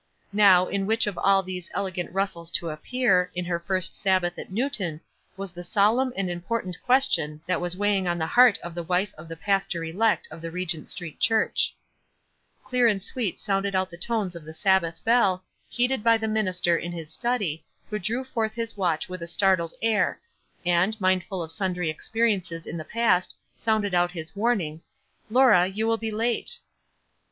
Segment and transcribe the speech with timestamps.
[0.33, 3.67] Now, in which of all these elegant rustles to appear, on her WISE AND OTHERWISE.
[3.67, 5.01] 15 first Sabbath in Newton,
[5.37, 8.81] was the solemn and Im portant question that was weighing on the heart of the
[8.81, 11.75] wife of the pastor elect of the Regent Street Church.
[12.63, 16.75] Clear and sweet sounded out the tones of the Sabbath bell, heeded by the minister
[16.75, 20.19] in his study, who drew forth his watch with a startled air,
[20.65, 24.81] and, mindful of sundry experiences in the past, sounded out his warning,—
[25.29, 26.57] "Laura, you will be late."